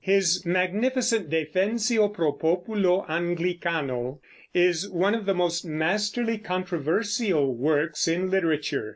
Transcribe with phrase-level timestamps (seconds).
[0.03, 4.17] His magnificent Defensio pro Populo Anglicano
[4.51, 8.89] is one of the most masterly controversial works in literature.